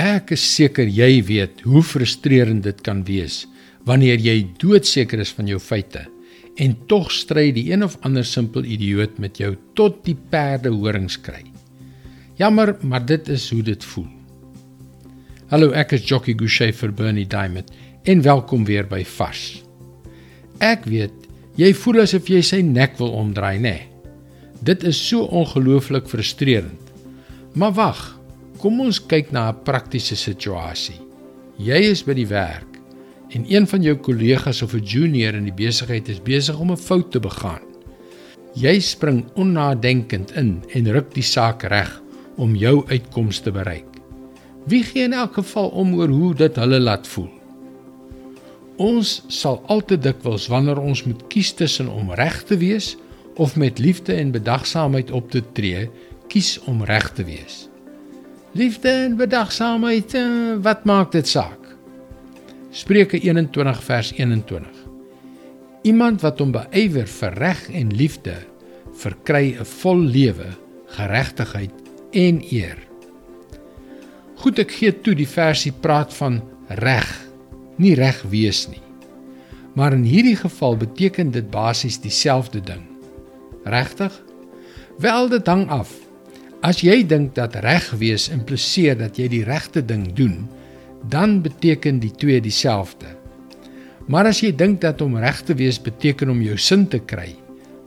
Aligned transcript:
Ek 0.00 0.30
is 0.32 0.40
seker 0.40 0.88
jy 0.88 1.18
weet 1.28 1.58
hoe 1.68 1.82
frustrerend 1.84 2.62
dit 2.64 2.78
kan 2.86 3.02
wees 3.04 3.42
wanneer 3.84 4.20
jy 4.22 4.46
doodseker 4.60 5.20
is 5.20 5.32
van 5.36 5.48
jou 5.50 5.58
feite 5.60 6.06
en 6.62 6.76
tog 6.88 7.10
stry 7.12 7.50
die 7.52 7.66
een 7.68 7.84
of 7.84 7.98
ander 8.06 8.24
simpel 8.24 8.64
idioot 8.64 9.18
met 9.20 9.36
jou 9.42 9.50
tot 9.76 9.98
die 10.06 10.14
perde 10.14 10.72
horings 10.72 11.18
kry. 11.20 11.42
Jammer, 12.40 12.78
maar 12.80 13.04
dit 13.04 13.28
is 13.28 13.44
hoe 13.52 13.60
dit 13.66 13.84
voel. 13.92 14.06
Hallo, 15.52 15.74
ek 15.76 15.92
is 15.98 16.06
Jockey 16.08 16.36
Gouchee 16.38 16.72
vir 16.72 16.94
Bernie 16.96 17.26
Diamond 17.28 17.68
en 18.08 18.24
welkom 18.24 18.64
weer 18.64 18.88
by 18.88 19.02
Vars. 19.18 19.60
Ek 20.64 20.86
weet 20.88 21.28
jy 21.60 21.74
voel 21.76 22.06
asof 22.06 22.30
jy 22.32 22.40
sy 22.46 22.62
nek 22.64 22.96
wil 23.02 23.12
omdraai, 23.20 23.58
nê? 23.60 23.74
Nee. 23.74 23.86
Dit 24.64 24.84
is 24.84 24.96
so 24.96 25.28
ongelooflik 25.28 26.08
frustrerend. 26.08 26.88
Maar 27.56 27.76
wag, 27.76 28.00
kom 28.60 28.82
ons 28.84 28.98
kyk 29.00 29.32
na 29.32 29.48
'n 29.48 29.62
praktiese 29.64 30.16
situasie. 30.16 31.00
Jy 31.56 31.80
is 31.90 32.02
by 32.04 32.14
die 32.14 32.28
werk 32.28 32.76
en 33.32 33.44
een 33.48 33.66
van 33.66 33.82
jou 33.82 33.96
kollegas 33.96 34.62
of 34.62 34.74
'n 34.74 34.84
junior 34.84 35.34
in 35.34 35.44
die 35.44 35.64
besigheid 35.64 36.08
is 36.08 36.20
besig 36.20 36.58
om 36.58 36.70
'n 36.70 36.76
fout 36.76 37.10
te 37.10 37.20
begaan. 37.20 37.64
Jy 38.54 38.80
spring 38.80 39.24
onnadenkend 39.34 40.32
in 40.36 40.62
en 40.74 40.92
ruk 40.92 41.14
die 41.14 41.22
saak 41.22 41.62
reg 41.62 42.02
om 42.36 42.54
jou 42.54 42.84
uitkoms 42.88 43.40
te 43.40 43.50
bereik. 43.50 43.86
Wie 44.66 44.82
gee 44.82 45.02
in 45.02 45.12
elk 45.12 45.34
geval 45.34 45.68
om 45.68 45.94
oor 45.94 46.08
hoe 46.08 46.34
dit 46.34 46.56
hulle 46.56 46.80
laat 46.80 47.06
voel? 47.06 47.30
Ons 48.76 49.22
sal 49.28 49.62
altyd 49.66 50.02
dikwels 50.02 50.48
wanneer 50.48 50.78
ons 50.78 51.04
moet 51.04 51.26
kies 51.28 51.52
tussen 51.52 51.88
om 51.88 52.12
reg 52.12 52.42
te 52.42 52.56
wees 52.56 52.96
of 53.36 53.56
met 53.56 53.78
liefde 53.78 54.12
en 54.12 54.30
bedagsaamheid 54.30 55.10
op 55.10 55.30
te 55.30 55.42
tree, 55.52 55.90
kies 56.28 56.58
om 56.66 56.84
reg 56.84 57.12
te 57.12 57.24
wees. 57.24 57.69
Liefde 58.52 58.88
en 58.88 59.16
bedagsaamheid, 59.16 60.14
eh, 60.14 60.22
wat 60.62 60.84
maak 60.84 61.12
dit 61.12 61.28
saak? 61.28 61.76
Spreuke 62.70 63.20
21 63.20 63.82
vers 63.82 64.12
21. 64.12 64.66
Iemand 65.82 66.20
wat 66.20 66.38
hom 66.38 66.50
beywer 66.50 67.06
vir 67.06 67.32
reg 67.38 67.60
en 67.70 67.94
liefde, 67.94 68.34
verkry 68.92 69.54
'n 69.54 69.64
vol 69.64 69.98
lewe, 69.98 70.46
geregtigheid 70.86 71.70
en 72.10 72.42
eer. 72.50 72.78
Goed, 74.34 74.58
ek 74.58 74.70
gee 74.70 75.00
toe 75.00 75.14
die 75.14 75.28
versie 75.28 75.72
praat 75.72 76.14
van 76.14 76.42
reg, 76.68 77.26
nie 77.76 77.94
reg 77.94 78.22
wees 78.22 78.68
nie. 78.68 78.82
Maar 79.74 79.92
in 79.92 80.02
hierdie 80.02 80.36
geval 80.36 80.76
beteken 80.76 81.30
dit 81.30 81.50
basies 81.50 82.00
dieselfde 82.00 82.60
ding. 82.60 82.82
Regtig? 83.64 84.22
Wel 84.98 85.28
dit 85.28 85.46
hang 85.46 85.68
af. 85.70 86.09
As 86.60 86.82
jy 86.84 87.00
dink 87.08 87.32
dat 87.38 87.54
reg 87.64 87.86
wees 87.96 88.28
impliseer 88.28 88.98
dat 89.00 89.16
jy 89.16 89.30
die 89.32 89.44
regte 89.48 89.80
ding 89.80 90.10
doen, 90.12 90.44
dan 91.08 91.38
beteken 91.40 92.02
die 92.02 92.12
twee 92.12 92.40
dieselfde. 92.44 93.14
Maar 94.12 94.28
as 94.28 94.42
jy 94.44 94.50
dink 94.52 94.82
dat 94.82 95.00
om 95.00 95.16
reg 95.16 95.40
te 95.48 95.56
wees 95.56 95.78
beteken 95.80 96.28
om 96.28 96.42
jou 96.44 96.58
sin 96.60 96.84
te 96.92 97.00
kry, 97.00 97.32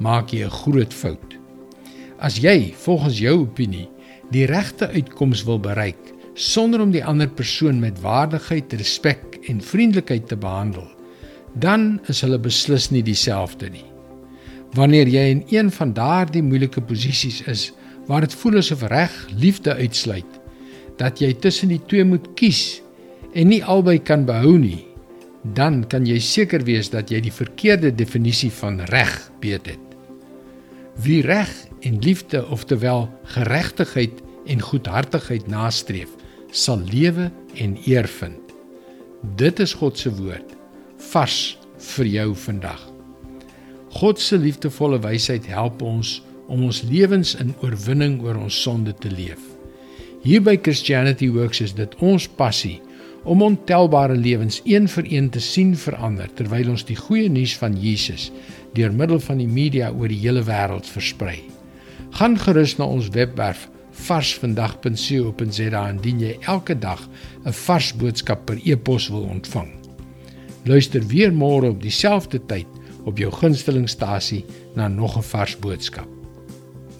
maak 0.00 0.32
jy 0.32 0.44
'n 0.44 0.56
groot 0.64 0.94
fout. 0.94 1.36
As 2.18 2.38
jy, 2.38 2.72
volgens 2.72 3.18
jou 3.18 3.40
opinie, 3.40 3.88
die 4.30 4.46
regte 4.46 4.88
uitkoms 4.88 5.44
wil 5.44 5.60
bereik 5.60 6.12
sonder 6.34 6.80
om 6.80 6.90
die 6.90 7.04
ander 7.04 7.28
persoon 7.28 7.80
met 7.80 8.00
waardigheid, 8.00 8.72
respek 8.72 9.38
en 9.48 9.60
vriendelikheid 9.60 10.28
te 10.28 10.36
behandel, 10.36 10.86
dan 11.54 12.00
is 12.08 12.22
hulle 12.24 12.38
beslis 12.38 12.90
nie 12.90 13.02
dieselfde 13.02 13.68
nie. 13.68 13.84
Wanneer 14.72 15.08
jy 15.08 15.24
in 15.28 15.44
een 15.50 15.70
van 15.70 15.92
daardie 15.92 16.42
moeilike 16.42 16.80
posisies 16.80 17.42
is 17.46 17.72
waar 18.06 18.24
dit 18.26 18.34
voel 18.34 18.60
asof 18.62 18.82
reg 18.90 19.12
liefde 19.38 19.74
uitsluit, 19.74 20.38
dat 21.00 21.20
jy 21.22 21.32
tussen 21.34 21.72
die 21.72 21.82
twee 21.90 22.04
moet 22.04 22.26
kies 22.38 22.82
en 23.32 23.48
nie 23.48 23.62
albei 23.64 23.98
kan 24.02 24.26
behou 24.28 24.56
nie, 24.60 24.84
dan 25.56 25.82
kan 25.90 26.06
jy 26.06 26.20
seker 26.22 26.62
wees 26.66 26.92
dat 26.92 27.10
jy 27.10 27.22
die 27.24 27.34
verkeerde 27.34 27.90
definisie 27.94 28.50
van 28.60 28.80
reg 28.92 29.14
weet 29.42 29.72
het. 29.74 29.86
Wie 31.02 31.22
reg 31.24 31.50
en 31.80 31.98
liefde, 32.04 32.44
oftewel 32.46 33.08
geregtigheid 33.34 34.20
en 34.46 34.60
goedhartigheid 34.60 35.48
nastreef, 35.50 36.10
sal 36.52 36.82
lewe 36.84 37.30
en 37.58 37.78
eer 37.86 38.06
vind. 38.20 38.52
Dit 39.38 39.62
is 39.62 39.74
God 39.78 39.98
se 39.98 40.12
woord 40.14 40.52
vars 41.12 41.56
vir 41.94 42.06
jou 42.06 42.28
vandag. 42.44 42.82
God 43.92 44.20
se 44.20 44.38
liefdevolle 44.38 45.00
wysheid 45.02 45.46
help 45.50 45.82
ons 45.82 46.20
om 46.48 46.64
ons 46.64 46.82
lewens 46.82 47.34
in 47.34 47.54
oorwinning 47.62 48.20
oor 48.22 48.36
ons 48.36 48.62
sonde 48.62 48.94
te 48.94 49.10
leef. 49.10 49.40
Hier 50.22 50.42
by 50.42 50.56
Christianity 50.62 51.28
Works 51.30 51.60
is 51.60 51.74
dit 51.74 51.94
ons 51.98 52.28
passie 52.38 52.80
om 53.24 53.42
ontelbare 53.42 54.14
lewens 54.18 54.60
een 54.64 54.88
vir 54.88 55.06
een 55.10 55.30
te 55.30 55.40
sien 55.40 55.74
verander 55.78 56.30
terwyl 56.38 56.70
ons 56.74 56.84
die 56.86 56.98
goeie 56.98 57.30
nuus 57.30 57.54
van 57.58 57.76
Jesus 57.78 58.30
deur 58.74 58.94
middel 58.94 59.20
van 59.20 59.38
die 59.42 59.50
media 59.50 59.90
oor 59.90 60.10
die 60.10 60.20
hele 60.22 60.42
wêreld 60.46 60.88
versprei. 60.88 61.42
Gaan 62.18 62.38
gerus 62.38 62.76
na 62.78 62.86
ons 62.86 63.10
webwerf 63.14 63.68
varsvandag.co.za 64.06 65.82
indien 65.90 66.22
jy 66.24 66.36
elke 66.48 66.74
dag 66.78 67.02
'n 67.44 67.52
vars 67.52 67.92
boodskap 67.92 68.46
per 68.46 68.58
e-pos 68.64 69.08
wil 69.08 69.28
ontvang. 69.28 69.68
Luister 70.64 71.06
weer 71.06 71.32
môre 71.32 71.70
op 71.70 71.82
dieselfde 71.82 72.40
tyd 72.46 72.66
op 73.04 73.18
jou 73.18 73.30
gunstelingstasie 73.32 74.44
na 74.74 74.88
nog 74.88 75.16
'n 75.16 75.22
vars 75.22 75.58
boodskap. 75.58 76.21